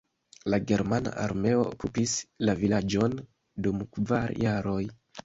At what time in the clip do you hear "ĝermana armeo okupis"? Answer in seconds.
0.69-2.13